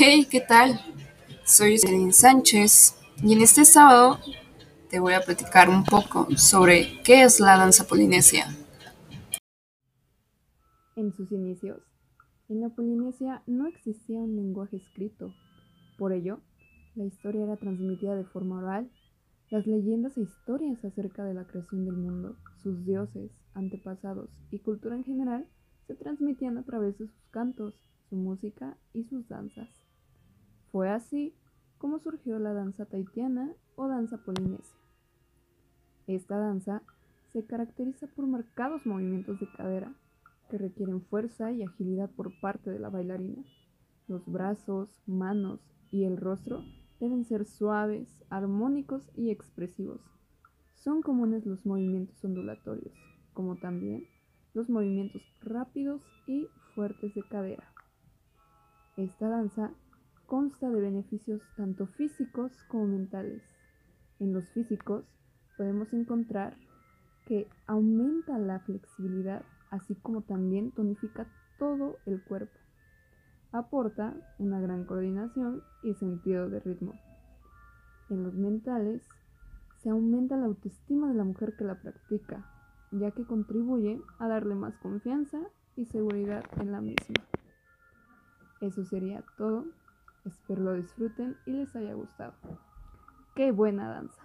[0.00, 0.78] Hey, ¿qué tal?
[1.44, 4.20] Soy Jocelyn Sánchez y en este sábado
[4.88, 8.46] te voy a platicar un poco sobre qué es la danza polinesia.
[10.94, 11.82] En sus inicios,
[12.48, 15.34] en la Polinesia no existía un lenguaje escrito.
[15.98, 16.38] Por ello,
[16.94, 18.88] la historia era transmitida de forma oral.
[19.50, 24.94] Las leyendas e historias acerca de la creación del mundo, sus dioses, antepasados y cultura
[24.94, 25.48] en general
[25.88, 27.74] se transmitían a través de sus cantos,
[28.10, 29.68] su música y sus danzas.
[30.70, 31.34] Fue así
[31.78, 34.76] como surgió la danza taitiana o danza polinesia.
[36.06, 36.82] Esta danza
[37.32, 39.94] se caracteriza por marcados movimientos de cadera
[40.50, 43.42] que requieren fuerza y agilidad por parte de la bailarina.
[44.08, 45.60] Los brazos, manos
[45.90, 46.64] y el rostro
[47.00, 50.00] deben ser suaves, armónicos y expresivos.
[50.74, 52.94] Son comunes los movimientos ondulatorios,
[53.32, 54.06] como también
[54.58, 57.72] los movimientos rápidos y fuertes de cadera.
[58.96, 59.70] Esta danza
[60.26, 63.40] consta de beneficios tanto físicos como mentales.
[64.18, 65.04] En los físicos
[65.56, 66.56] podemos encontrar
[67.24, 71.28] que aumenta la flexibilidad, así como también tonifica
[71.60, 72.58] todo el cuerpo.
[73.52, 76.94] Aporta una gran coordinación y sentido de ritmo.
[78.10, 79.02] En los mentales
[79.76, 82.57] se aumenta la autoestima de la mujer que la practica,
[82.90, 85.40] ya que contribuye a darle más confianza
[85.76, 87.24] y seguridad en la misma.
[88.60, 89.66] Eso sería todo
[90.28, 92.34] Espero lo disfruten y les haya gustado.
[93.34, 94.22] ¡Qué buena danza!